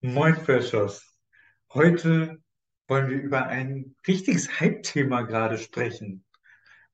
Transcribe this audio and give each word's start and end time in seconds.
Moin 0.00 0.36
Freshers. 0.36 1.02
Heute 1.74 2.40
wollen 2.86 3.10
wir 3.10 3.20
über 3.20 3.46
ein 3.46 3.96
richtiges 4.06 4.60
Hype-Thema 4.60 5.22
gerade 5.22 5.58
sprechen, 5.58 6.24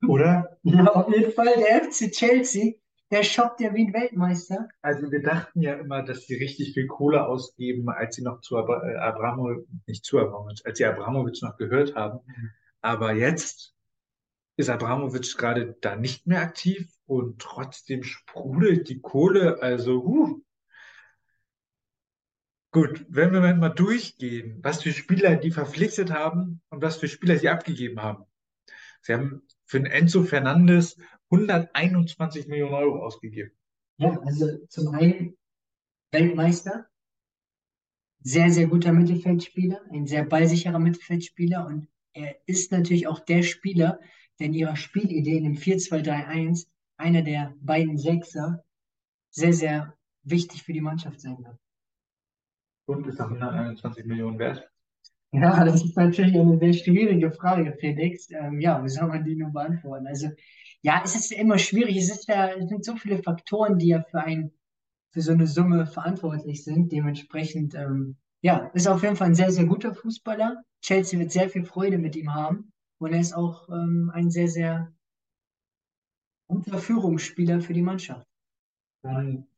oder? 0.08 0.57
Ja, 0.62 0.87
auf 0.87 1.15
jeden 1.15 1.31
Fall, 1.31 1.55
der 1.59 1.85
FC 1.85 2.11
Chelsea, 2.11 2.77
der 3.11 3.23
shoppt 3.23 3.61
ja 3.61 3.75
wie 3.75 3.89
ein 3.89 3.93
Weltmeister. 3.93 4.69
Also 4.81 5.13
wir 5.13 5.23
dachten 5.23 5.61
ja 5.61 5.75
immer, 5.75 6.03
dass 6.03 6.27
sie 6.27 6.37
richtig 6.37 6.73
viel 6.73 6.87
Kohle 6.87 7.27
ausgeben, 7.27 7.91
als 7.91 8.17
sie 8.17 8.23
noch 8.23 8.41
zu 8.41 8.57
Abra 8.57 8.82
äh, 8.88 8.96
Abramovic, 8.96 9.66
nicht 9.86 10.07
zu 10.07 10.18
Abramovic, 10.18 10.61
als 10.64 10.79
sie 10.79 10.86
Abramovic 10.86 11.43
noch 11.43 11.59
gehört 11.59 11.95
haben. 11.95 12.21
Aber 12.80 13.12
jetzt 13.12 13.75
ist 14.57 14.71
Abramovic 14.71 15.36
gerade 15.36 15.77
da 15.82 15.95
nicht 15.95 16.27
mehr 16.27 16.41
aktiv 16.41 16.91
und 17.05 17.39
trotzdem 17.39 18.02
sprudelt 18.02 18.89
die 18.89 19.02
Kohle. 19.02 19.61
Also, 19.61 20.02
huh. 20.02 20.41
Gut, 22.75 23.06
wenn 23.09 23.32
wir 23.32 23.54
mal 23.54 23.68
durchgehen, 23.68 24.59
was 24.61 24.83
für 24.83 24.91
Spieler 24.91 25.37
die 25.37 25.52
verpflichtet 25.52 26.10
haben 26.10 26.60
und 26.70 26.83
was 26.83 26.97
für 26.97 27.06
Spieler 27.06 27.38
sie 27.38 27.48
abgegeben 27.48 28.02
haben. 28.02 28.24
Sie 29.00 29.12
haben 29.12 29.42
für 29.64 29.78
den 29.78 29.87
Enzo 29.87 30.24
Fernandes 30.24 30.97
121 31.30 32.48
Millionen 32.48 32.74
Euro 32.74 33.05
ausgegeben. 33.05 33.52
Ja, 33.98 34.19
also 34.23 34.59
zum 34.66 34.88
einen 34.88 35.37
Weltmeister, 36.10 36.88
sehr, 38.24 38.50
sehr 38.50 38.66
guter 38.66 38.92
Mittelfeldspieler, 38.92 39.80
ein 39.92 40.09
sehr 40.09 40.25
ballsicherer 40.25 40.80
Mittelfeldspieler 40.80 41.64
und 41.69 41.86
er 42.12 42.34
ist 42.47 42.72
natürlich 42.72 43.06
auch 43.06 43.20
der 43.20 43.45
Spieler, 43.45 44.00
der 44.41 44.48
in 44.48 44.55
ihrer 44.55 44.75
Spielidee 44.75 45.36
in 45.36 45.45
dem 45.45 45.55
4-2-3-1 45.55 46.66
einer 46.97 47.22
der 47.22 47.55
beiden 47.61 47.98
Sechser 47.98 48.64
sehr, 49.30 49.52
sehr 49.52 49.97
wichtig 50.25 50.64
für 50.64 50.72
die 50.72 50.80
Mannschaft 50.80 51.20
sein 51.20 51.38
wird. 51.38 51.56
Und 52.87 53.06
ist 53.06 53.19
er 53.19 53.27
121 53.27 54.05
Millionen 54.05 54.38
wert? 54.38 54.69
Ja, 55.33 55.65
das 55.65 55.84
ist 55.84 55.97
natürlich 55.97 56.38
eine 56.38 56.59
sehr 56.59 56.73
schwierige 56.73 57.33
Frage, 57.33 57.77
Felix. 57.81 58.31
Ähm, 58.31 58.61
ja, 58.61 58.83
wie 58.84 58.89
soll 58.89 59.08
man 59.08 59.25
die 59.25 59.34
nur 59.34 59.50
beantworten? 59.50 60.06
Also, 60.06 60.28
ja, 60.83 61.03
es 61.05 61.17
ist 61.17 61.33
immer 61.33 61.58
schwierig. 61.58 61.97
Es 61.97 62.11
ist 62.11 62.28
ja, 62.28 62.50
es 62.50 62.69
sind 62.69 62.84
so 62.84 62.95
viele 62.97 63.20
Faktoren, 63.20 63.78
die 63.78 63.89
ja 63.89 64.03
für 64.03 64.20
ein, 64.20 64.53
für 65.11 65.23
so 65.23 65.33
eine 65.33 65.48
Summe 65.48 65.86
verantwortlich 65.86 66.62
sind. 66.62 66.92
Dementsprechend, 66.92 67.75
ähm, 67.75 68.17
ja, 68.42 68.70
ist 68.75 68.86
auf 68.86 69.03
jeden 69.03 69.17
Fall 69.17 69.28
ein 69.28 69.34
sehr, 69.34 69.51
sehr 69.51 69.64
guter 69.64 69.92
Fußballer. 69.92 70.62
Chelsea 70.83 71.19
wird 71.19 71.33
sehr 71.33 71.48
viel 71.48 71.64
Freude 71.64 71.98
mit 71.98 72.14
ihm 72.14 72.33
haben. 72.33 72.70
Und 72.98 73.12
er 73.12 73.20
ist 73.20 73.34
auch 73.34 73.69
ähm, 73.70 74.12
ein 74.14 74.30
sehr, 74.30 74.48
sehr 74.48 74.92
guter 76.47 76.78
Führungsspieler 76.78 77.61
für 77.61 77.73
die 77.73 77.83
Mannschaft. 77.83 78.27
Dann 79.03 79.48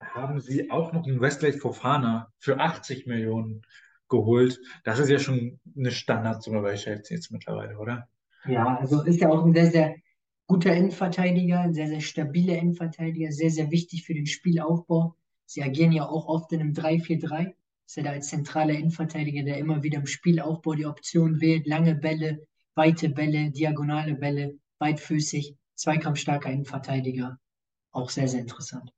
haben 0.00 0.40
sie 0.40 0.70
auch 0.70 0.92
noch 0.92 1.06
einen 1.06 1.20
Wesley 1.20 1.52
Fofana 1.52 2.32
für 2.38 2.58
80 2.60 3.06
Millionen 3.06 3.62
geholt. 4.08 4.60
Das 4.84 4.98
ist 4.98 5.08
ja 5.08 5.18
schon 5.18 5.60
eine 5.76 5.90
Standardsumme 5.90 6.62
bei 6.62 6.74
Chelsea 6.74 7.16
jetzt 7.16 7.30
mittlerweile, 7.30 7.78
oder? 7.78 8.08
Ja, 8.44 8.76
also 8.76 9.02
ist 9.02 9.20
ja 9.20 9.28
auch 9.28 9.44
ein 9.44 9.54
sehr, 9.54 9.70
sehr 9.70 9.96
guter 10.46 10.74
Innenverteidiger, 10.74 11.60
ein 11.60 11.74
sehr, 11.74 11.88
sehr 11.88 12.00
stabiler 12.00 12.56
Innenverteidiger, 12.56 13.32
sehr, 13.32 13.50
sehr 13.50 13.70
wichtig 13.70 14.04
für 14.04 14.14
den 14.14 14.26
Spielaufbau. 14.26 15.16
Sie 15.44 15.62
agieren 15.62 15.92
ja 15.92 16.08
auch 16.08 16.26
oft 16.26 16.52
in 16.52 16.60
einem 16.60 16.72
3-4-3. 16.72 17.54
Ist 17.86 17.98
er 17.98 18.04
da 18.04 18.10
als 18.10 18.28
zentraler 18.28 18.74
Innenverteidiger, 18.74 19.44
der 19.44 19.58
immer 19.58 19.82
wieder 19.82 19.98
im 19.98 20.06
Spielaufbau 20.06 20.74
die 20.74 20.86
Option 20.86 21.40
wählt, 21.40 21.66
lange 21.66 21.94
Bälle, 21.94 22.46
weite 22.74 23.08
Bälle, 23.08 23.50
diagonale 23.50 24.14
Bälle, 24.14 24.58
beidfüßig, 24.78 25.56
zweikampfstarker 25.74 26.50
Innenverteidiger. 26.50 27.38
Auch 27.92 28.10
sehr, 28.10 28.28
sehr 28.28 28.40
interessant. 28.40 28.92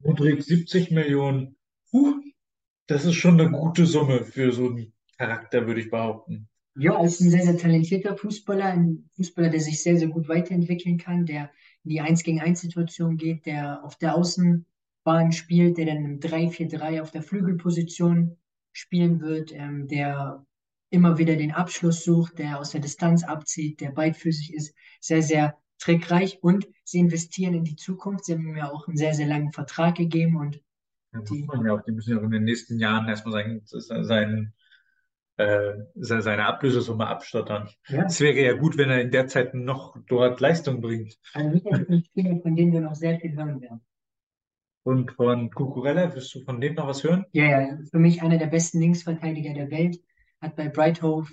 Mudryk 0.00 0.42
70 0.42 0.90
Millionen. 0.90 1.56
Huh, 1.92 2.14
das 2.86 3.04
ist 3.04 3.14
schon 3.14 3.40
eine 3.40 3.50
gute 3.50 3.86
Summe 3.86 4.24
für 4.24 4.52
so 4.52 4.66
einen 4.66 4.92
Charakter, 5.16 5.66
würde 5.66 5.80
ich 5.80 5.90
behaupten. 5.90 6.48
Ja, 6.76 6.96
er 6.96 7.04
ist 7.04 7.20
ein 7.20 7.30
sehr, 7.30 7.42
sehr 7.42 7.58
talentierter 7.58 8.16
Fußballer, 8.16 8.66
ein 8.66 9.10
Fußballer, 9.16 9.50
der 9.50 9.60
sich 9.60 9.82
sehr, 9.82 9.96
sehr 9.96 10.08
gut 10.08 10.28
weiterentwickeln 10.28 10.96
kann, 10.96 11.26
der 11.26 11.50
in 11.82 11.90
die 11.90 12.00
1 12.00 12.22
gegen 12.22 12.40
1 12.40 12.60
Situation 12.60 13.16
geht, 13.16 13.46
der 13.46 13.84
auf 13.84 13.96
der 13.96 14.14
Außenbahn 14.14 15.32
spielt, 15.32 15.76
der 15.76 15.86
dann 15.86 16.04
im 16.04 16.20
3-4-3 16.20 17.02
auf 17.02 17.10
der 17.10 17.22
Flügelposition 17.22 18.36
spielen 18.72 19.20
wird, 19.20 19.52
ähm, 19.52 19.88
der 19.88 20.46
immer 20.90 21.18
wieder 21.18 21.34
den 21.34 21.50
Abschluss 21.50 22.04
sucht, 22.04 22.38
der 22.38 22.60
aus 22.60 22.70
der 22.70 22.80
Distanz 22.80 23.24
abzieht, 23.24 23.80
der 23.80 23.90
beidfüßig 23.90 24.54
ist, 24.54 24.74
sehr, 25.00 25.22
sehr 25.22 25.58
trickreich 25.78 26.42
und 26.42 26.66
sie 26.84 26.98
investieren 27.00 27.54
in 27.54 27.64
die 27.64 27.76
Zukunft. 27.76 28.24
Sie 28.26 28.34
haben 28.34 28.56
ja 28.56 28.70
auch 28.70 28.88
einen 28.88 28.96
sehr, 28.96 29.14
sehr 29.14 29.26
langen 29.26 29.52
Vertrag 29.52 29.96
gegeben 29.96 30.36
und 30.36 30.60
Ja, 31.12 31.20
die, 31.20 31.46
ja 31.64 31.72
auch, 31.74 31.82
die 31.82 31.92
müssen 31.92 32.10
ja 32.12 32.18
auch 32.18 32.22
in 32.24 32.30
den 32.30 32.44
nächsten 32.44 32.78
Jahren 32.78 33.08
erstmal 33.08 33.32
sein, 33.32 33.62
sein, 34.04 34.52
äh, 35.36 35.74
se- 35.94 36.22
seine 36.22 36.46
Ablösesumme 36.46 37.06
abstottern. 37.06 37.68
ja, 37.88 38.04
Es 38.04 38.20
wäre 38.20 38.40
ja 38.40 38.52
gut, 38.54 38.76
wenn 38.76 38.90
er 38.90 39.00
in 39.00 39.10
der 39.10 39.26
Zeit 39.28 39.54
noch 39.54 39.96
dort 40.08 40.40
Leistung 40.40 40.80
bringt. 40.80 41.16
also 41.32 41.52
sicherlich 41.58 42.06
Spieler, 42.06 42.40
von 42.42 42.56
dem 42.56 42.72
wir 42.72 42.80
noch 42.80 42.94
sehr 42.94 43.18
viel 43.20 43.34
hören 43.36 43.60
werden. 43.60 43.80
Und 44.82 45.12
von 45.12 45.50
Cucurella, 45.50 46.14
wirst 46.14 46.34
du 46.34 46.40
von 46.44 46.60
dem 46.60 46.74
noch 46.74 46.86
was 46.86 47.04
hören? 47.04 47.24
Ja, 47.32 47.44
ja, 47.44 47.78
für 47.90 47.98
mich 47.98 48.22
einer 48.22 48.38
der 48.38 48.46
besten 48.46 48.80
Linksverteidiger 48.80 49.52
der 49.54 49.70
Welt, 49.70 50.00
hat 50.40 50.56
bei 50.56 50.68
Brighthove, 50.68 51.30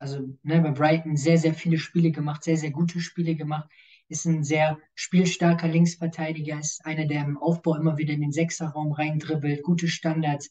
also 0.00 0.26
ne, 0.42 0.60
bei 0.60 0.70
Brighton 0.70 1.16
sehr, 1.16 1.38
sehr 1.38 1.54
viele 1.54 1.78
Spiele 1.78 2.10
gemacht, 2.10 2.42
sehr, 2.42 2.56
sehr 2.56 2.70
gute 2.70 3.00
Spiele 3.00 3.36
gemacht, 3.36 3.70
ist 4.08 4.24
ein 4.24 4.42
sehr 4.42 4.78
spielstarker 4.94 5.68
Linksverteidiger, 5.68 6.58
ist 6.58 6.84
einer, 6.84 7.06
der 7.06 7.22
im 7.22 7.38
Aufbau 7.38 7.76
immer 7.76 7.96
wieder 7.98 8.14
in 8.14 8.22
den 8.22 8.32
Sechserraum 8.32 8.92
reindribbelt, 8.92 9.62
gute 9.62 9.88
Standards, 9.88 10.50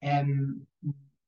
ähm, 0.00 0.66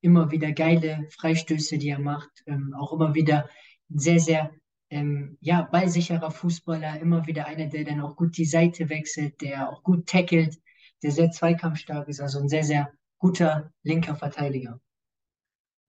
immer 0.00 0.30
wieder 0.30 0.52
geile 0.52 1.06
Freistöße, 1.10 1.78
die 1.78 1.90
er 1.90 2.00
macht, 2.00 2.30
ähm, 2.46 2.74
auch 2.74 2.92
immer 2.92 3.14
wieder 3.14 3.48
ein 3.90 3.98
sehr, 3.98 4.18
sehr 4.18 4.50
ähm, 4.90 5.36
ja, 5.40 5.62
ballsicherer 5.62 6.30
Fußballer, 6.30 7.00
immer 7.00 7.26
wieder 7.26 7.46
einer, 7.46 7.66
der 7.66 7.84
dann 7.84 8.00
auch 8.00 8.16
gut 8.16 8.36
die 8.38 8.44
Seite 8.44 8.88
wechselt, 8.88 9.40
der 9.42 9.70
auch 9.70 9.82
gut 9.82 10.06
tackelt, 10.06 10.58
der 11.02 11.10
sehr 11.10 11.30
zweikampfstark 11.30 12.08
ist, 12.08 12.20
also 12.20 12.40
ein 12.40 12.48
sehr, 12.48 12.64
sehr 12.64 12.92
guter 13.18 13.72
linker 13.82 14.16
Verteidiger. 14.16 14.80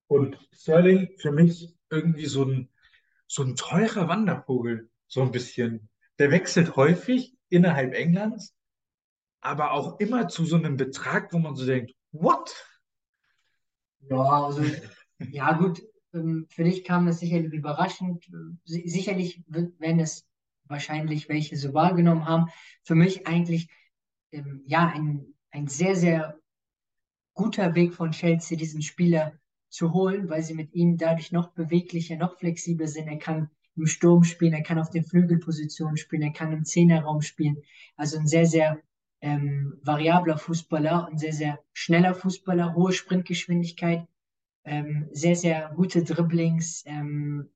Und 0.09 0.40
Sterling 0.52 1.09
für 1.20 1.31
mich 1.31 1.72
irgendwie 1.92 2.25
so 2.25 2.44
ein, 2.44 2.70
so 3.28 3.44
ein 3.44 3.56
teurer 3.56 4.08
Wandervogel, 4.08 4.90
so 5.08 5.22
ein 5.22 5.31
bisschen. 5.31 5.88
Der 6.18 6.31
wechselt 6.31 6.75
häufig 6.75 7.38
innerhalb 7.50 7.94
Englands, 7.94 8.56
aber 9.40 9.72
auch 9.72 10.00
immer 10.00 10.28
zu 10.28 10.46
so 10.46 10.56
einem 10.56 10.78
Betrag, 10.78 11.31
wo 11.31 11.38
man 11.38 11.56
so 11.56 11.66
denkt, 11.66 11.94
what? 12.12 12.52
Ja, 14.09 14.18
also, 14.46 14.64
ja 15.31 15.53
gut, 15.53 15.81
ähm, 16.14 16.48
für 16.50 16.64
dich 16.64 16.84
kam 16.84 17.06
das 17.06 17.19
sicherlich 17.19 17.53
überraschend. 17.53 18.25
Si- 18.66 18.90
Sicherlich 18.90 19.44
werden 19.48 20.00
es 20.00 20.25
wahrscheinlich 20.66 21.30
welche 21.30 21.56
so 21.56 21.75
wahrgenommen 21.75 22.25
haben. 22.25 22.48
Für 22.84 22.96
mich 22.96 23.28
eigentlich, 23.28 23.69
ähm, 24.31 24.64
ja, 24.66 24.88
ein, 24.88 25.36
ein 25.52 25.68
sehr, 25.68 25.96
sehr 25.96 26.40
guter 27.36 27.75
Weg 27.75 27.94
von 27.94 28.12
Chelsea, 28.12 28.58
diesen 28.58 28.81
Spieler 28.81 29.40
zu 29.69 29.94
holen, 29.94 30.30
weil 30.30 30.44
sie 30.44 30.53
mit 30.53 30.74
ihm 30.74 30.97
dadurch 30.97 31.31
noch 31.31 31.52
beweglicher, 31.52 32.16
noch 32.16 32.38
flexibler 32.38 32.88
sind. 32.88 33.07
Er 33.07 33.19
kann 33.19 33.50
im 33.75 33.85
Sturm 33.88 34.24
spielen, 34.24 34.53
er 34.53 34.63
kann 34.63 34.80
auf 34.80 34.90
den 34.90 35.06
Flügelpositionen 35.06 35.97
spielen, 35.97 36.24
er 36.24 36.34
kann 36.34 36.52
im 36.52 36.66
Zehnerraum 36.66 37.22
spielen. 37.22 37.57
Also 37.96 38.18
ein 38.18 38.28
sehr, 38.28 38.46
sehr 38.46 38.80
ähm, 39.22 39.80
variabler 39.84 40.38
Fußballer 40.38 41.07
und 41.09 41.19
sehr, 41.19 41.34
sehr 41.34 41.59
schneller 41.74 42.13
Fußballer, 42.13 42.75
hohe 42.75 42.94
Sprintgeschwindigkeit, 42.94 44.07
ähm, 44.66 45.07
sehr, 45.12 45.35
sehr 45.35 45.72
gute 45.75 46.03
Dribblings, 46.03 46.84
ähm, 46.86 47.50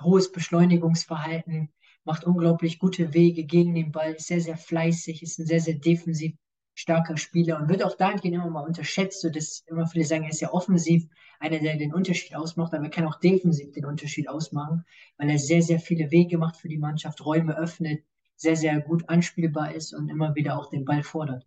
hohes 0.00 0.32
Beschleunigungsverhalten, 0.32 1.70
macht 2.04 2.24
unglaublich 2.24 2.78
gute 2.78 3.14
Wege 3.14 3.44
gegen 3.44 3.74
den 3.74 3.92
Ball, 3.92 4.14
ist 4.14 4.28
sehr, 4.28 4.40
sehr 4.40 4.56
fleißig, 4.56 5.22
ist 5.22 5.38
ein 5.38 5.46
sehr, 5.46 5.60
sehr 5.60 5.74
defensiv 5.74 6.34
starker 6.78 7.16
Spieler 7.16 7.58
und 7.58 7.68
wird 7.68 7.82
auch 7.82 7.96
dahingehend 7.96 8.36
immer 8.36 8.50
mal 8.50 8.64
unterschätzt, 8.64 9.20
so 9.20 9.30
dass 9.30 9.64
immer 9.66 9.88
viele 9.88 10.04
sagen, 10.04 10.22
er 10.22 10.30
ist 10.30 10.40
ja 10.40 10.52
offensiv 10.52 11.08
einer, 11.40 11.58
der 11.58 11.76
den 11.76 11.92
Unterschied 11.92 12.36
ausmacht, 12.36 12.72
aber 12.72 12.84
er 12.84 12.90
kann 12.90 13.04
auch 13.04 13.18
defensiv 13.18 13.72
den 13.72 13.84
Unterschied 13.84 14.28
ausmachen, 14.28 14.84
weil 15.16 15.28
er 15.28 15.40
sehr, 15.40 15.60
sehr 15.60 15.80
viele 15.80 16.12
Wege 16.12 16.38
macht 16.38 16.56
für 16.56 16.68
die 16.68 16.78
Mannschaft, 16.78 17.24
Räume 17.24 17.58
öffnet, 17.58 18.04
sehr, 18.36 18.54
sehr 18.54 18.80
gut 18.80 19.08
anspielbar 19.08 19.74
ist 19.74 19.92
und 19.92 20.08
immer 20.08 20.36
wieder 20.36 20.56
auch 20.56 20.70
den 20.70 20.84
Ball 20.84 21.02
fordert. 21.02 21.44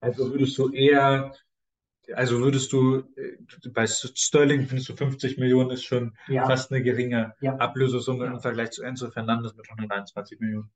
Also 0.00 0.30
würdest 0.30 0.56
du 0.58 0.70
eher, 0.70 1.34
also 2.14 2.38
würdest 2.38 2.72
du, 2.72 2.98
äh, 3.16 3.36
bei 3.70 3.88
Sterling 3.88 4.64
findest 4.66 4.90
du 4.90 4.94
50 4.94 5.38
Millionen 5.38 5.70
ist 5.70 5.82
schon 5.82 6.16
Ja, 6.28 6.46
fast 6.46 6.70
eine 6.70 6.84
geringe 6.84 7.34
ja, 7.40 7.56
Ablösesumme 7.56 8.26
im 8.26 8.34
ja. 8.34 8.38
Vergleich 8.38 8.70
zu 8.70 8.84
Enzo 8.84 9.10
Fernandes 9.10 9.56
mit 9.56 9.68
121 9.68 10.38
Millionen. 10.38 10.70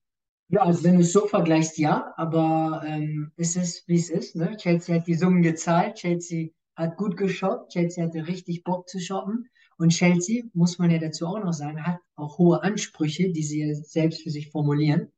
Ja, 0.49 0.63
also 0.63 0.85
wenn 0.85 0.95
du 0.95 1.01
es 1.01 1.13
so 1.13 1.27
vergleichst, 1.27 1.77
ja, 1.79 2.13
aber 2.17 2.83
ähm, 2.87 3.33
es 3.37 3.57
ist, 3.57 3.87
wie 3.89 3.97
es 3.97 4.11
ist, 4.11 4.37
ne? 4.37 4.57
Chelsea 4.57 4.97
hat 4.97 5.07
die 5.07 5.15
Summen 5.15 5.43
gezahlt, 5.43 5.97
Chelsea 5.97 6.51
hat 6.77 6.97
gut 6.97 7.17
geshoppt, 7.17 7.73
Chelsea 7.73 8.05
hatte 8.05 8.27
richtig 8.29 8.63
Bock 8.65 8.89
zu 8.89 9.01
shoppen 9.01 9.49
und 9.77 9.91
Chelsea, 9.91 10.45
muss 10.55 10.79
man 10.79 10.91
ja 10.91 10.99
dazu 10.99 11.27
auch 11.27 11.43
noch 11.43 11.53
sagen, 11.53 11.85
hat 11.85 11.99
auch 12.15 12.39
hohe 12.39 12.63
Ansprüche, 12.63 13.33
die 13.33 13.43
sie 13.43 13.75
selbst 13.75 14.23
für 14.23 14.31
sich 14.31 14.51
formulieren 14.51 15.11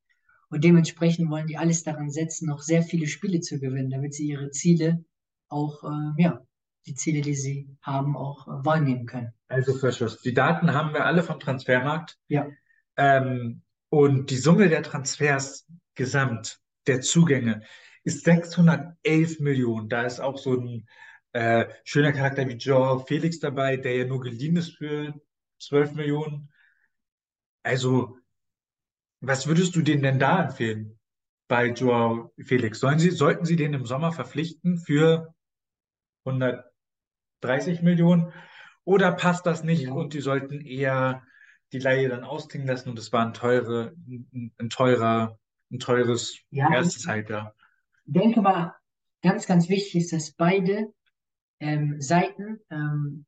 Und 0.50 0.64
dementsprechend 0.64 1.30
wollen 1.30 1.46
die 1.46 1.58
alles 1.58 1.82
daran 1.82 2.10
setzen, 2.10 2.46
noch 2.48 2.60
sehr 2.60 2.82
viele 2.82 3.06
Spiele 3.06 3.40
zu 3.40 3.60
gewinnen, 3.60 3.90
damit 3.90 4.14
sie 4.14 4.28
ihre 4.28 4.50
Ziele 4.50 5.04
auch, 5.48 5.84
äh, 5.84 6.22
ja, 6.22 6.42
die 6.86 6.94
Ziele, 6.94 7.20
die 7.20 7.34
sie 7.34 7.68
haben, 7.82 8.16
auch 8.16 8.48
äh, 8.48 8.64
wahrnehmen 8.64 9.06
können. 9.06 9.32
Also 9.48 9.74
Verschluss. 9.74 10.20
Die 10.22 10.34
Daten 10.34 10.72
haben 10.72 10.94
wir 10.94 11.04
alle 11.04 11.22
vom 11.22 11.38
Transfermarkt. 11.38 12.18
Ja. 12.28 12.46
Ähm, 12.96 13.62
und 13.90 14.30
die 14.30 14.36
Summe 14.36 14.68
der 14.68 14.82
Transfers 14.82 15.66
gesamt, 15.94 16.60
der 16.86 17.00
Zugänge, 17.00 17.62
ist 18.04 18.24
611 18.24 19.40
Millionen. 19.40 19.88
Da 19.88 20.02
ist 20.02 20.20
auch 20.20 20.38
so 20.38 20.54
ein 20.54 20.88
äh, 21.32 21.66
schöner 21.84 22.12
Charakter 22.12 22.48
wie 22.48 22.54
Joe 22.54 23.04
Felix 23.06 23.38
dabei, 23.38 23.76
der 23.76 23.96
ja 23.96 24.04
nur 24.04 24.20
geliehen 24.20 24.56
ist 24.56 24.76
für 24.76 25.14
12 25.60 25.94
Millionen. 25.94 26.50
Also, 27.62 28.18
was 29.20 29.46
würdest 29.46 29.74
du 29.76 29.82
denen 29.82 30.02
denn 30.02 30.18
da 30.18 30.44
empfehlen 30.44 30.98
bei 31.48 31.66
Joao 31.66 32.32
Felix? 32.42 32.80
Sollen 32.80 32.98
sie, 32.98 33.10
sollten 33.10 33.44
sie 33.44 33.56
den 33.56 33.74
im 33.74 33.84
Sommer 33.84 34.12
verpflichten 34.12 34.78
für 34.78 35.34
130 36.24 37.82
Millionen? 37.82 38.32
Oder 38.84 39.12
passt 39.12 39.44
das 39.44 39.64
nicht 39.64 39.82
Ja. 39.82 39.92
und 39.92 40.14
die 40.14 40.20
sollten 40.20 40.60
eher 40.60 41.22
die 41.72 41.78
Leihe 41.78 42.08
dann 42.08 42.24
ausklingen 42.24 42.66
lassen 42.68 42.90
und 42.90 42.98
es 42.98 43.12
war 43.12 43.26
ein 43.26 43.34
teure, 43.34 43.94
ein, 44.06 44.52
ein 44.58 44.70
teurer, 44.70 45.38
ein 45.70 45.78
teures 45.78 46.38
Ja, 46.50 46.68
erstes 46.72 47.02
ich 47.02 47.08
Halbjahr. 47.08 47.54
denke 48.06 48.40
mal, 48.42 48.74
ganz, 49.22 49.46
ganz 49.46 49.68
wichtig 49.68 49.96
ist, 50.02 50.12
dass 50.12 50.32
beide 50.32 50.92
ähm, 51.60 52.00
Seiten 52.00 52.60
ähm, 52.70 53.26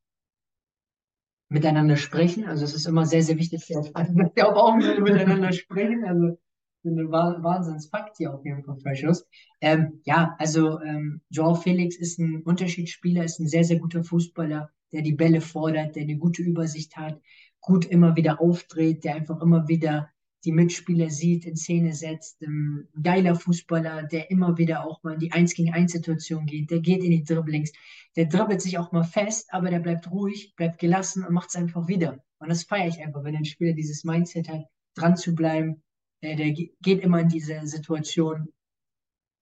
miteinander 1.49 1.97
sprechen. 1.97 2.47
Also 2.47 2.65
es 2.65 2.75
ist 2.75 2.87
immer 2.87 3.07
sehr, 3.07 3.23
sehr 3.23 3.37
wichtig, 3.37 3.67
dass 3.69 3.93
wir 3.93 4.49
auf 4.49 4.57
Augenhöhe 4.57 5.01
miteinander 5.01 5.53
sprechen. 5.53 6.05
Also 6.05 6.39
so 6.83 6.91
ein 6.91 7.11
Wah- 7.11 7.43
Wahnsinnsfakt 7.43 8.17
hier 8.17 8.33
auf 8.35 8.45
jeden 8.45 8.65
Fall, 8.65 8.79
Freshos. 8.81 9.27
Ähm, 9.61 10.01
ja, 10.05 10.35
also 10.39 10.81
ähm, 10.81 11.21
Joao 11.29 11.55
Felix 11.55 11.97
ist 11.97 12.19
ein 12.19 12.43
Unterschiedsspieler, 12.43 13.25
ist 13.25 13.39
ein 13.41 13.49
sehr, 13.49 13.65
sehr 13.65 13.79
guter 13.79 14.03
Fußballer, 14.05 14.71
der 14.93 15.03
die 15.03 15.13
Bälle 15.15 15.41
fordert, 15.41 15.97
der 15.97 16.03
eine 16.03 16.17
gute 16.17 16.43
Übersicht 16.43 16.97
hat, 16.97 17.21
gut 17.61 17.85
immer 17.85 18.17
wieder 18.17 18.41
aufdreht, 18.41 19.05
der 19.05 19.15
einfach 19.17 19.41
immer 19.41 19.69
wieder 19.69 20.11
die 20.45 20.53
Mitspieler 20.53 21.11
sieht, 21.11 21.45
in 21.45 21.57
Szene 21.57 21.93
setzt. 21.93 22.43
Ähm, 22.43 22.89
geiler 23.03 23.35
Fußballer, 23.35 24.05
der 24.05 24.31
immer 24.31 24.57
wieder 24.57 24.87
auch 24.87 25.03
mal 25.03 25.15
in 25.15 25.21
die 25.21 25.33
1 25.33 25.55
gegen 25.55 25.73
1 25.73 25.93
Situation 25.93 26.47
geht, 26.47 26.71
der 26.71 26.81
geht 26.81 27.05
in 27.05 27.11
die 27.11 27.25
Dribblings, 27.25 27.73
der 28.17 28.27
dribbelt 28.27 28.63
sich 28.63 28.79
auch 28.79 28.91
mal 28.93 29.05
fest, 29.05 29.49
aber 29.53 29.71
der 29.71 29.81
bleibt 29.81 30.11
ruhig, 30.11 30.55
bleibt 30.57 30.79
gelassen 30.79 31.25
und 31.25 31.35
macht 31.35 31.51
es 31.51 31.57
einfach 31.57 31.89
wieder. 31.89 32.25
Und 32.39 32.49
das 32.49 32.65
feiere 32.65 32.89
ich 32.89 33.03
einfach, 33.03 33.23
wenn 33.23 33.37
ein 33.37 33.45
Spieler 33.45 33.75
dieses 33.75 34.03
Mindset 34.05 34.49
hat, 34.49 34.65
dran 34.95 35.17
zu 35.17 35.35
bleiben. 35.35 35.83
Der, 36.23 36.37
der 36.37 36.53
ge- 36.53 36.73
geht 36.81 37.03
immer 37.03 37.21
in 37.21 37.29
diese 37.29 37.67
Situation, 37.67 38.49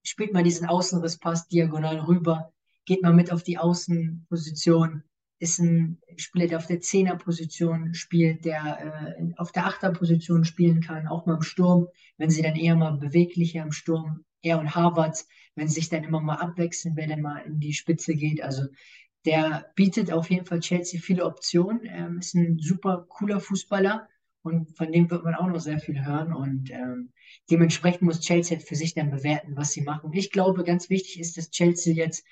spielt 0.05 0.33
mal 0.33 0.43
diesen 0.43 0.67
Außenrisspass 0.67 1.49
diagonal 1.49 2.00
rüber, 2.00 2.53
geht 2.87 3.03
mal 3.03 3.15
mit 3.15 3.33
auf 3.33 3.43
die 3.43 3.59
Außenposition, 3.59 5.05
ist 5.38 5.58
ein 5.61 6.00
Spieler, 6.17 6.49
der 6.49 6.58
auf 6.58 6.67
der 6.67 6.81
Zehnerposition 6.81 7.94
spielt, 7.94 8.44
der 8.44 9.17
äh, 9.19 9.32
auf 9.37 9.52
der 9.52 9.67
Achterposition 9.67 10.44
spielen 10.44 10.81
kann, 10.81 11.06
auch 11.06 11.26
mal 11.26 11.37
im 11.37 11.43
Sturm, 11.43 11.88
wenn 12.17 12.31
sie 12.31 12.43
dann 12.43 12.56
eher 12.56 12.75
mal 12.75 12.99
beweglicher 12.99 13.62
im 13.62 13.73
Sturm, 13.73 14.25
er 14.43 14.58
und 14.58 14.75
Havertz, 14.75 15.29
wenn 15.55 15.69
sie 15.69 15.75
sich 15.75 15.88
dann 15.88 16.05
immer 16.05 16.20
mal 16.20 16.37
abwechseln, 16.37 16.96
wer 16.96 17.06
dann 17.06 17.23
mal 17.23 17.38
in 17.40 17.61
die 17.61 17.73
Spitze 17.73 18.14
geht. 18.14 18.43
Also 18.43 18.64
der 19.25 19.70
bietet 19.75 20.12
auf 20.12 20.31
jeden 20.31 20.46
Fall 20.46 20.61
Chelsea 20.61 21.00
viele 21.00 21.25
Optionen, 21.25 21.82
ähm, 21.85 22.19
ist 22.19 22.35
ein 22.35 22.58
super 22.58 23.06
cooler 23.08 23.40
Fußballer 23.40 24.08
und 24.43 24.76
von 24.76 24.90
dem 24.90 25.11
wird 25.11 25.25
man 25.25 25.35
auch 25.35 25.46
noch 25.46 25.61
sehr 25.61 25.79
viel 25.79 26.05
hören 26.05 26.32
und 26.32 26.70
ähm, 26.70 27.12
dementsprechend 27.50 28.02
muss 28.02 28.20
Chelsea 28.20 28.56
halt 28.56 28.67
für 28.67 28.76
sich 28.76 28.94
dann 28.94 29.11
bewerten, 29.11 29.56
was 29.56 29.73
sie 29.73 29.82
machen. 29.82 30.12
Ich 30.12 30.31
glaube, 30.31 30.64
ganz 30.64 30.90
wichtig 30.90 31.20
ist, 31.20 31.37
dass 31.37 31.50
Chelsea 31.50 31.94
jetzt 31.94 32.25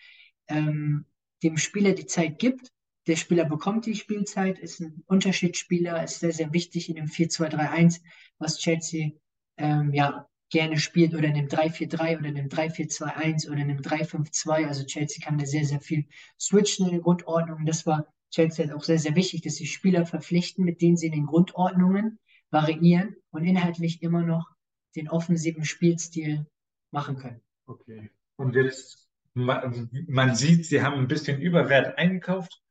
ähm, 0.48 1.04
dem 1.42 1.56
Spieler 1.56 1.92
die 1.92 2.06
Zeit 2.06 2.38
gibt. 2.38 2.72
Der 3.06 3.16
Spieler 3.16 3.44
bekommt 3.44 3.86
die 3.86 3.94
Spielzeit, 3.94 4.58
ist 4.58 4.80
ein 4.80 5.02
Unterschiedsspieler, 5.06 6.02
ist 6.02 6.20
sehr, 6.20 6.32
sehr 6.32 6.52
wichtig 6.52 6.88
in 6.88 6.96
dem 6.96 7.06
4-2-3-1, 7.06 8.00
was 8.38 8.58
Chelsea 8.58 9.12
ähm, 9.58 9.92
ja, 9.92 10.28
gerne 10.50 10.78
spielt 10.78 11.14
oder 11.14 11.28
in 11.28 11.34
dem 11.34 11.48
3-4-3 11.48 12.18
oder 12.18 12.28
in 12.28 12.34
dem 12.34 12.48
3-4-2-1 12.48 13.50
oder 13.50 13.58
in 13.60 13.68
dem 13.68 13.80
3-5-2. 13.80 14.66
Also 14.66 14.84
Chelsea 14.84 15.24
kann 15.24 15.38
da 15.38 15.46
sehr, 15.46 15.64
sehr 15.64 15.80
viel 15.80 16.06
switchen 16.38 16.86
in 16.86 16.92
den 16.92 17.02
Grundordnungen. 17.02 17.66
Das 17.66 17.86
war 17.86 18.06
Chelsea 18.30 18.66
halt 18.66 18.76
auch 18.76 18.82
sehr, 18.82 18.98
sehr 18.98 19.14
wichtig, 19.14 19.42
dass 19.42 19.56
sie 19.56 19.66
Spieler 19.66 20.06
verpflichten, 20.06 20.64
mit 20.64 20.80
denen 20.80 20.96
sie 20.96 21.06
in 21.06 21.12
den 21.12 21.26
Grundordnungen 21.26 22.18
variieren 22.50 23.16
und 23.30 23.44
inhaltlich 23.44 24.02
immer 24.02 24.22
noch 24.22 24.48
den 24.94 25.08
offensiven 25.08 25.64
Spielstil 25.64 26.46
machen 26.90 27.16
können. 27.16 27.40
Okay. 27.66 28.10
Und 28.36 28.54
jetzt, 28.54 29.08
man, 29.34 29.90
man 30.08 30.34
sieht, 30.34 30.66
sie 30.66 30.82
haben 30.82 30.98
ein 30.98 31.08
bisschen 31.08 31.40
Überwert 31.40 31.98
eingekauft. 31.98 32.62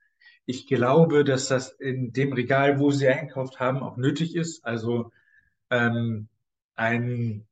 Ich 0.47 0.67
glaube, 0.67 1.23
dass 1.23 1.47
das 1.47 1.69
in 1.71 2.11
dem 2.13 2.33
Regal, 2.33 2.79
wo 2.79 2.91
sie 2.91 3.07
eingekauft 3.07 3.59
haben, 3.59 3.79
auch 3.79 3.97
nötig 3.97 4.35
ist. 4.35 4.63
Also 4.65 5.11
ähm, 5.71 6.29
ein 6.75 7.47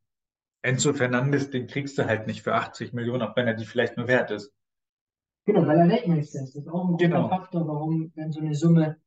Enzo 0.64 0.94
Fernandes, 0.94 1.52
den 1.52 1.68
kriegst 1.68 1.98
du 1.98 2.06
halt 2.06 2.28
nicht 2.28 2.44
für 2.44 2.56
80 2.56 2.94
Millionen, 2.94 3.24
auch 3.24 3.36
wenn 3.36 3.48
er 3.48 3.56
die 3.56 3.66
vielleicht 3.66 3.98
nur 3.98 4.08
wert 4.08 4.32
ist. 4.32 4.54
Genau, 5.46 5.66
weil 5.68 5.80
er 5.80 5.90
Weltmeister 5.90 6.42
ist. 6.44 6.56
Das 6.56 6.64
ist 6.64 6.70
auch 6.70 6.86
ein 6.86 6.92
guter 6.94 7.08
Genau. 7.08 7.30
Faktor, 7.30 7.68
warum 7.68 8.12
dann 8.16 8.32
so 8.32 8.40
eine 8.40 8.56
Summe, 8.56 8.98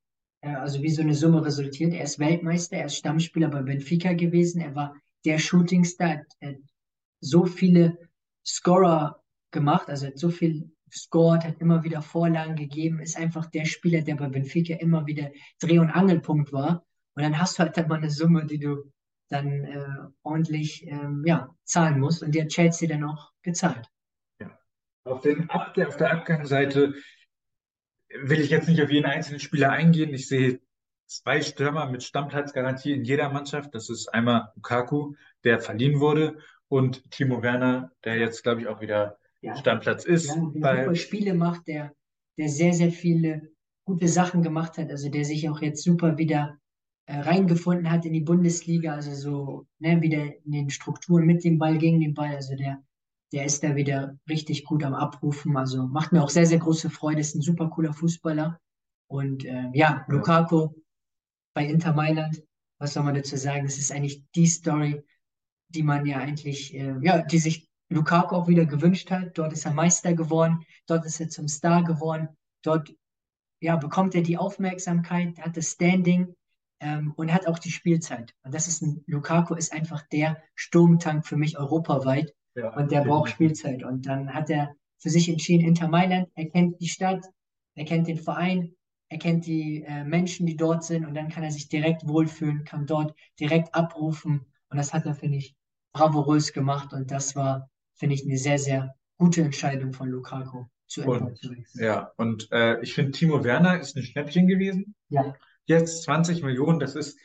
äh, 0.42 0.54
also 0.54 0.82
wie 0.82 0.90
so 0.90 1.02
eine 1.02 1.14
Summe 1.14 1.44
resultiert. 1.44 1.94
Er 1.94 2.04
ist 2.04 2.18
Weltmeister, 2.18 2.76
er 2.76 2.86
ist 2.86 2.96
Stammspieler 2.96 3.48
bei 3.48 3.62
Benfica 3.62 4.12
gewesen, 4.12 4.60
er 4.60 4.74
war 4.74 4.96
der 5.24 5.38
Shootingstar, 5.38 6.08
hat, 6.10 6.26
er 6.40 6.50
hat 6.50 6.56
so 7.20 7.46
viele 7.46 7.96
Scorer 8.44 9.22
gemacht, 9.50 9.88
also 9.88 10.06
er 10.06 10.12
hat 10.12 10.18
so 10.18 10.28
viel 10.30 10.70
scored, 10.90 11.44
hat 11.44 11.60
immer 11.60 11.82
wieder 11.84 12.02
Vorlagen 12.02 12.56
gegeben, 12.56 13.00
ist 13.00 13.16
einfach 13.16 13.46
der 13.46 13.64
Spieler, 13.64 14.02
der 14.02 14.16
bei 14.16 14.28
Benfica 14.28 14.74
immer 14.74 15.06
wieder 15.06 15.30
Dreh- 15.60 15.78
und 15.78 15.90
Angelpunkt 15.90 16.52
war. 16.52 16.84
Und 17.14 17.22
dann 17.22 17.38
hast 17.38 17.58
du 17.58 17.62
halt 17.62 17.76
dann 17.76 17.88
mal 17.88 17.98
eine 17.98 18.10
Summe, 18.10 18.46
die 18.46 18.58
du 18.58 18.92
dann 19.28 19.64
äh, 19.64 19.86
ordentlich 20.22 20.86
ähm, 20.86 21.24
ja, 21.26 21.54
zahlen 21.64 21.98
musst. 21.98 22.22
Und 22.22 22.34
die 22.34 22.42
hat 22.42 22.48
Chelsea 22.48 22.88
dann 22.88 23.04
auch 23.04 23.32
gezahlt. 23.42 23.88
Auf 25.04 25.20
den 25.20 25.48
Ab 25.50 25.78
auf 25.78 25.96
der 25.96 26.10
Abgangsseite 26.10 26.94
will 28.08 28.40
ich 28.40 28.50
jetzt 28.50 28.68
nicht 28.68 28.82
auf 28.82 28.90
jeden 28.90 29.06
einzelnen 29.06 29.38
Spieler 29.38 29.70
eingehen. 29.70 30.12
Ich 30.12 30.26
sehe 30.26 30.60
zwei 31.06 31.42
Stürmer 31.42 31.88
mit 31.88 32.02
Stammplatzgarantie 32.02 32.92
in 32.92 33.04
jeder 33.04 33.30
Mannschaft. 33.30 33.72
Das 33.74 33.88
ist 33.88 34.08
einmal 34.08 34.50
Lukaku, 34.56 35.14
der 35.44 35.60
verliehen 35.60 36.00
wurde, 36.00 36.38
und 36.68 37.08
Timo 37.12 37.42
Werner, 37.42 37.92
der 38.04 38.16
jetzt, 38.16 38.42
glaube 38.42 38.62
ich, 38.62 38.66
auch 38.66 38.80
wieder 38.80 39.18
Ja. 39.46 39.56
Stammplatz 39.56 40.04
ist. 40.04 40.26
Ja, 40.26 40.34
super 40.34 40.94
Spiele 40.94 41.34
macht, 41.34 41.68
der, 41.68 41.92
der 42.36 42.48
sehr, 42.48 42.72
sehr 42.72 42.90
viele 42.90 43.50
gute 43.84 44.08
Sachen 44.08 44.42
gemacht 44.42 44.76
hat, 44.78 44.90
also 44.90 45.08
der 45.08 45.24
sich 45.24 45.48
auch 45.48 45.62
jetzt 45.62 45.82
super 45.84 46.18
wieder 46.18 46.58
äh, 47.06 47.20
reingefunden 47.20 47.90
hat 47.90 48.04
in 48.04 48.12
die 48.12 48.20
Bundesliga, 48.20 48.94
also 48.94 49.14
so 49.14 49.66
ne, 49.78 50.02
wieder 50.02 50.24
in 50.44 50.52
den 50.52 50.70
Strukturen 50.70 51.24
mit 51.24 51.44
dem 51.44 51.58
Ball, 51.58 51.78
gegen 51.78 52.00
den 52.00 52.14
Ball, 52.14 52.34
also 52.34 52.56
der, 52.56 52.82
der 53.32 53.44
ist 53.44 53.62
da 53.62 53.76
wieder 53.76 54.18
richtig 54.28 54.64
gut 54.64 54.82
am 54.82 54.94
Abrufen, 54.94 55.56
also 55.56 55.86
macht 55.86 56.10
mir 56.10 56.24
auch 56.24 56.30
sehr, 56.30 56.46
sehr 56.46 56.58
große 56.58 56.90
Freude, 56.90 57.20
ist 57.20 57.36
ein 57.36 57.42
super 57.42 57.70
cooler 57.70 57.92
Fußballer 57.92 58.58
und 59.08 59.44
äh, 59.44 59.70
ja, 59.72 60.04
Lukaku 60.08 60.70
bei 61.54 61.66
Inter 61.66 61.94
Mailand, 61.94 62.42
was 62.80 62.94
soll 62.94 63.04
man 63.04 63.14
dazu 63.14 63.36
sagen, 63.36 63.64
das 63.64 63.78
ist 63.78 63.92
eigentlich 63.92 64.24
die 64.34 64.46
Story, 64.46 65.00
die 65.68 65.84
man 65.84 66.04
ja 66.06 66.18
eigentlich, 66.18 66.74
äh, 66.74 66.96
ja, 67.02 67.22
die 67.22 67.38
sich 67.38 67.65
Lukaku 67.88 68.34
auch 68.34 68.48
wieder 68.48 68.66
gewünscht 68.66 69.10
hat. 69.10 69.36
Dort 69.38 69.52
ist 69.52 69.64
er 69.64 69.72
Meister 69.72 70.14
geworden, 70.14 70.64
dort 70.86 71.04
ist 71.06 71.20
er 71.20 71.28
zum 71.28 71.48
Star 71.48 71.84
geworden, 71.84 72.28
dort 72.62 72.92
ja, 73.60 73.76
bekommt 73.76 74.14
er 74.14 74.22
die 74.22 74.38
Aufmerksamkeit, 74.38 75.38
hat 75.38 75.56
das 75.56 75.70
Standing 75.70 76.34
ähm, 76.80 77.12
und 77.16 77.32
hat 77.32 77.46
auch 77.46 77.58
die 77.58 77.70
Spielzeit. 77.70 78.34
Und 78.42 78.54
das 78.54 78.68
ist 78.68 78.82
ein, 78.82 79.02
Lukaku 79.06 79.54
ist 79.54 79.72
einfach 79.72 80.02
der 80.08 80.42
Sturmtank 80.54 81.26
für 81.26 81.36
mich 81.36 81.58
europaweit 81.58 82.34
ja, 82.54 82.74
und 82.76 82.90
der 82.90 83.02
braucht. 83.02 83.30
Spielzeit. 83.30 83.82
Und 83.82 84.06
dann 84.06 84.32
hat 84.32 84.50
er 84.50 84.74
für 84.98 85.10
sich 85.10 85.28
entschieden, 85.28 85.66
Inter 85.66 85.88
Mailand, 85.88 86.28
er 86.34 86.48
kennt 86.50 86.80
die 86.80 86.88
Stadt, 86.88 87.24
er 87.74 87.84
kennt 87.84 88.08
den 88.08 88.18
Verein, 88.18 88.74
er 89.08 89.18
kennt 89.18 89.46
die 89.46 89.82
äh, 89.82 90.04
Menschen, 90.04 90.46
die 90.46 90.56
dort 90.56 90.84
sind 90.84 91.06
und 91.06 91.14
dann 91.14 91.28
kann 91.28 91.44
er 91.44 91.50
sich 91.50 91.68
direkt 91.68 92.06
wohlfühlen, 92.08 92.64
kann 92.64 92.86
dort 92.86 93.14
direkt 93.38 93.74
abrufen 93.74 94.46
und 94.68 94.76
das 94.76 94.92
hat 94.92 95.06
er, 95.06 95.14
finde 95.14 95.38
ich, 95.38 95.54
bravourös 95.92 96.52
gemacht 96.52 96.92
und 96.92 97.10
das 97.10 97.36
war, 97.36 97.70
finde 97.96 98.14
ich, 98.14 98.24
eine 98.24 98.38
sehr, 98.38 98.58
sehr 98.58 98.94
gute 99.18 99.42
Entscheidung 99.42 99.92
von 99.92 100.08
Lukaku 100.08 100.64
zu 100.86 101.02
Und 101.04 101.40
ja, 101.74 102.12
und 102.16 102.48
äh, 102.52 102.80
ich 102.80 102.94
finde, 102.94 103.12
Timo 103.12 103.42
Werner 103.42 103.80
ist 103.80 103.96
ein 103.96 104.02
Schnäppchen 104.02 104.46
gewesen. 104.46 104.94
Ja, 105.08 105.34
Jetzt 105.66 106.04
20 106.04 106.42
Millionen, 106.42 106.78
das 106.78 106.94
ist 106.94 107.18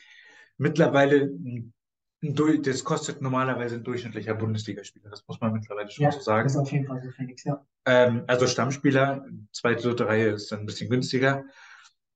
mittlerweile, 0.58 1.26
ein, 1.26 1.72
das 2.20 2.84
kostet 2.84 3.22
normalerweise 3.22 3.76
ein 3.76 3.84
durchschnittlicher 3.84 4.34
Bundesligaspieler. 4.34 5.10
Das 5.10 5.26
muss 5.26 5.40
man 5.40 5.52
mittlerweile 5.52 5.90
schon 5.90 6.04
ja, 6.04 6.10
so 6.10 6.18
das 6.18 6.24
sagen. 6.24 6.46
ist 6.46 6.56
auf 6.56 6.72
jeden 6.72 6.86
Fall 6.86 7.00
so, 7.02 7.10
Felix, 7.10 7.44
ja. 7.44 7.64
Ähm, 7.86 8.24
also 8.26 8.46
Stammspieler, 8.46 9.26
zweite, 9.52 9.82
dritte 9.82 10.06
Reihe 10.06 10.30
ist 10.30 10.50
dann 10.50 10.60
ein 10.60 10.66
bisschen 10.66 10.90
günstiger. 10.90 11.44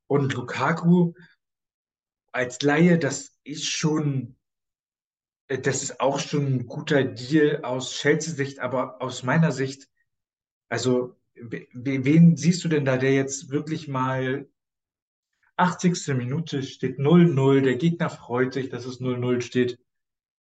Und 0.08 0.34
Lukaku 0.34 1.12
als 2.32 2.60
Laie, 2.62 2.98
das 2.98 3.36
ist 3.44 3.66
schon 3.66 4.36
das 5.48 5.82
ist 5.82 6.00
auch 6.00 6.18
schon 6.18 6.46
ein 6.46 6.66
guter 6.66 7.04
Deal 7.04 7.62
aus 7.62 7.92
Chelsea-Sicht, 7.92 8.58
aber 8.60 9.00
aus 9.00 9.22
meiner 9.22 9.52
Sicht, 9.52 9.88
also 10.68 11.16
we- 11.34 11.68
we- 11.72 12.04
wen 12.04 12.36
siehst 12.36 12.64
du 12.64 12.68
denn 12.68 12.84
da, 12.84 12.96
der 12.96 13.14
jetzt 13.14 13.50
wirklich 13.50 13.88
mal 13.88 14.48
80. 15.56 16.14
Minute 16.14 16.62
steht 16.62 16.98
0-0, 16.98 17.62
der 17.62 17.76
Gegner 17.76 18.10
freut 18.10 18.54
sich, 18.54 18.68
dass 18.70 18.86
es 18.86 19.00
0-0 19.00 19.40
steht. 19.40 19.78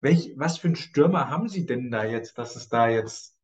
Welch, 0.01 0.33
was 0.37 0.57
für 0.59 0.67
einen 0.67 0.75
Stürmer 0.75 1.29
haben 1.29 1.49
sie 1.49 1.65
denn 1.65 1.91
da 1.91 2.05
jetzt, 2.05 2.37
dass 2.37 2.55
es 2.55 2.69
da 2.69 2.89
jetzt 2.89 3.37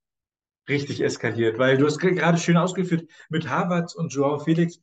richtig 0.70 1.02
eskaliert? 1.02 1.60
Weil 1.60 1.78
du 1.78 1.86
hast 1.86 2.00
ge- 2.00 2.16
gerade 2.16 2.38
schön 2.38 2.58
ausgeführt, 2.58 3.10
mit 3.30 3.50
Havertz 3.50 3.96
und 3.96 4.14
Joao 4.14 4.40
Felix, 4.40 4.80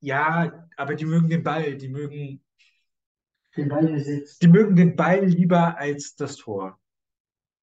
ja, 0.00 0.68
aber 0.76 0.94
die 0.94 1.04
mögen 1.04 1.28
den 1.28 1.42
Ball, 1.42 1.76
die 1.76 1.88
mögen. 1.88 2.42
Die 3.56 4.48
mögen 4.48 4.76
den 4.76 4.96
Ball 4.96 5.24
lieber 5.24 5.78
als 5.78 6.14
das 6.14 6.36
Tor. 6.36 6.78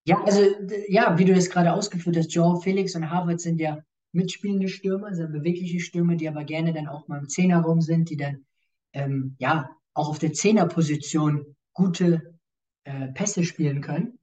Ja, 0.06 0.24
also 0.24 0.42
ja, 0.88 1.18
wie 1.18 1.26
du 1.26 1.34
es 1.34 1.50
gerade 1.50 1.74
ausgeführt 1.74 2.18
hast, 2.18 2.34
Joao 2.34 2.60
Felix 2.62 2.96
und 2.96 3.10
Havertz 3.10 3.44
sind 3.44 3.60
ja 3.60 3.80
mitspielende 4.14 4.70
Stürmer, 4.70 5.14
sind 5.14 5.34
bewegliche 5.34 5.80
Stürmer, 5.80 6.16
die 6.16 6.30
aber 6.30 6.44
gerne 6.44 6.74
dann 6.74 6.88
auch 6.88 7.08
mal 7.08 7.20
im 7.20 7.30
Zehnerraum 7.30 7.82
sind, 7.82 8.10
die 8.10 8.18
dann 8.18 8.46
ähm, 8.94 9.36
ja 9.38 9.70
auch 9.94 10.10
auf 10.10 10.20
der 10.20 10.34
Zehnerposition 10.34 11.56
gute 11.74 12.40
äh, 12.86 13.08
Pässe 13.10 13.44
spielen 13.44 13.82
können. 13.82 14.18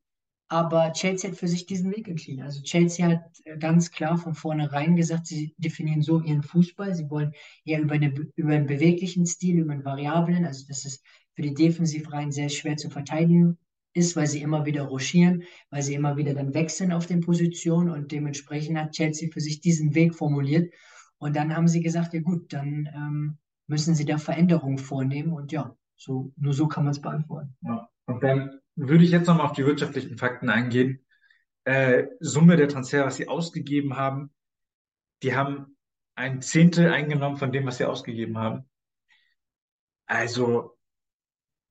Aber 0.49 0.93
Chelsea 0.93 1.31
hat 1.31 1.39
für 1.39 1.49
sich 1.49 1.67
diesen 1.67 1.91
Weg 1.91 2.07
entschieden. 2.09 2.43
Also 2.43 2.63
Chelsea 2.63 3.07
hat 3.07 3.25
äh, 3.45 3.59
ganz 3.59 3.91
klar 3.91 4.17
von 4.17 4.35
vornherein 4.35 4.97
gesagt, 4.97 5.27
sie 5.27 5.55
definieren 5.59 6.03
so 6.03 6.21
ihren 6.21 6.43
Fußball. 6.43 6.95
Sie 6.95 7.11
wollen 7.11 7.33
eher 7.65 7.81
über, 7.81 7.95
eine, 7.95 8.09
über 8.37 8.55
einen 8.55 8.67
beweglichen 8.67 9.27
Stil, 9.27 9.59
über 9.59 9.73
einen 9.73 9.85
variablen, 9.85 10.45
also 10.45 10.65
das 10.69 10.85
ist 10.85 11.05
für 11.35 11.43
die 11.43 11.55
Defensivreihen 11.55 12.33
sehr 12.33 12.49
schwer 12.49 12.77
zu 12.77 12.91
verteidigen 12.91 13.59
ist, 13.93 14.17
weil 14.17 14.27
sie 14.27 14.43
immer 14.43 14.67
wieder 14.67 14.83
rochieren, 14.83 15.45
weil 15.71 15.83
sie 15.83 15.95
immer 15.95 16.17
wieder 16.17 16.35
dann 16.35 16.55
wechseln 16.55 16.93
auf 16.93 17.07
den 17.07 17.21
Positionen 17.21 17.91
und 17.91 18.13
dementsprechend 18.13 18.79
hat 18.79 18.93
Chelsea 18.93 19.29
für 19.33 19.41
sich 19.41 19.61
diesen 19.61 19.95
Weg 19.95 20.15
formuliert. 20.15 20.73
Und 21.19 21.37
dann 21.37 21.55
haben 21.57 21.69
sie 21.69 21.81
gesagt, 21.81 22.13
ja 22.13 22.21
gut, 22.21 22.53
dann 22.53 22.89
ähm, 22.95 23.39
müssen 23.67 23.95
sie 23.95 24.05
da 24.05 24.19
Veränderungen 24.19 24.79
vornehmen 24.79 25.33
und 25.33 25.53
ja, 25.53 25.77
so, 25.97 26.33
nur 26.37 26.53
so 26.53 26.67
kann 26.67 26.85
man 26.85 26.91
es 26.91 27.01
beantworten. 27.01 27.57
Ja. 27.63 27.89
Und 28.07 28.23
dann 28.23 28.61
würde 28.77 29.05
ich 29.05 29.11
jetzt 29.11 29.27
nochmal 29.27 29.47
auf 29.47 29.53
die 29.53 29.65
wirtschaftlichen 29.65 30.19
Fakten 30.19 30.51
eingehen. 30.51 31.05
Äh, 31.65 32.09
Summe 32.21 32.57
der 32.57 32.69
Transfer, 32.69 33.07
was 33.07 33.17
sie 33.17 33.29
ausgegeben 33.29 33.97
haben, 33.97 34.31
die 35.23 35.35
haben 35.35 35.77
ein 36.15 36.43
Zehntel 36.43 36.93
eingenommen 36.93 37.37
von 37.37 37.53
dem, 37.53 37.65
was 37.67 37.79
sie 37.79 37.85
ausgegeben 37.85 38.37
haben. 38.39 38.69
Also, 40.07 40.77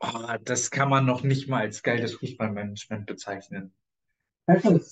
oh, 0.03 0.36
das 0.43 0.72
kann 0.72 0.89
man 0.89 1.05
noch 1.05 1.24
nicht 1.24 1.48
mal 1.48 1.62
als 1.62 1.81
geiles 1.83 2.13
Fußballmanagement 2.15 3.05
bezeichnen. 3.05 3.74
Perfekt. 4.45 4.86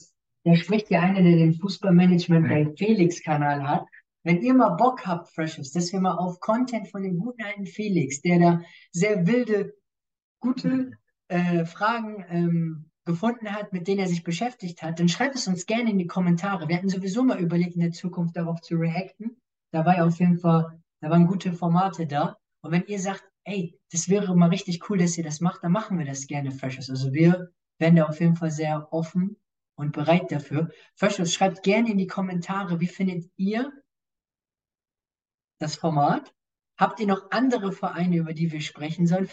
Da 0.43 0.55
spricht 0.55 0.89
ja 0.89 1.01
einer, 1.01 1.21
der 1.21 1.35
den 1.35 1.53
Fußballmanagement 1.53 2.49
Ja. 2.49 2.55
bei 2.63 2.73
Felix-Kanal 2.75 3.67
hat. 3.67 3.85
Wenn 4.23 4.41
ihr 4.41 4.53
mal 4.53 4.69
Bock 4.69 5.05
habt, 5.05 5.29
Freshers, 5.29 5.71
dass 5.71 5.91
wir 5.91 5.99
mal 5.99 6.15
auf 6.15 6.39
Content 6.39 6.87
von 6.87 7.03
dem 7.03 7.17
guten 7.19 7.43
alten 7.43 7.65
Felix, 7.65 8.21
der 8.21 8.39
da 8.39 8.61
sehr 8.91 9.25
wilde, 9.27 9.73
gute 10.39 10.91
äh, 11.27 11.65
Fragen 11.65 12.25
ähm, 12.29 12.91
gefunden 13.05 13.51
hat, 13.51 13.73
mit 13.73 13.87
denen 13.87 13.99
er 13.99 14.07
sich 14.07 14.23
beschäftigt 14.23 14.83
hat, 14.83 14.99
dann 14.99 15.09
schreibt 15.09 15.35
es 15.35 15.47
uns 15.47 15.65
gerne 15.65 15.89
in 15.91 15.97
die 15.97 16.07
Kommentare. 16.07 16.67
Wir 16.67 16.77
hatten 16.77 16.89
sowieso 16.89 17.23
mal 17.23 17.39
überlegt, 17.39 17.75
in 17.75 17.81
der 17.81 17.91
Zukunft 17.91 18.37
darauf 18.37 18.61
zu 18.61 18.75
reacten. 18.75 19.37
Da 19.71 19.85
war 19.85 19.97
ja 19.97 20.05
auf 20.05 20.19
jeden 20.19 20.37
Fall, 20.37 20.79
da 21.01 21.09
waren 21.09 21.25
gute 21.27 21.53
Formate 21.53 22.05
da. 22.05 22.37
Und 22.61 22.71
wenn 22.71 22.85
ihr 22.85 22.99
sagt, 22.99 23.23
ey, 23.51 23.79
das 23.91 24.09
wäre 24.09 24.35
mal 24.35 24.49
richtig 24.49 24.89
cool, 24.89 24.97
dass 24.97 25.17
ihr 25.17 25.23
das 25.23 25.41
macht, 25.41 25.63
dann 25.63 25.71
machen 25.71 25.99
wir 25.99 26.05
das 26.05 26.27
gerne, 26.27 26.51
Freshers. 26.51 26.89
Also 26.89 27.13
wir 27.13 27.51
wären 27.77 27.95
da 27.95 28.05
auf 28.05 28.19
jeden 28.19 28.35
Fall 28.35 28.51
sehr 28.51 28.91
offen 28.93 29.37
und 29.75 29.91
bereit 29.91 30.31
dafür. 30.31 30.69
Freshers, 30.95 31.33
schreibt 31.33 31.63
gerne 31.63 31.91
in 31.91 31.97
die 31.97 32.07
Kommentare, 32.07 32.79
wie 32.79 32.87
findet 32.87 33.29
ihr 33.35 33.71
das 35.59 35.75
Format? 35.75 36.33
Habt 36.77 36.99
ihr 36.99 37.07
noch 37.07 37.29
andere 37.31 37.71
Vereine, 37.71 38.17
über 38.17 38.33
die 38.33 38.51
wir 38.51 38.61
sprechen 38.61 39.05
sollen? 39.05 39.27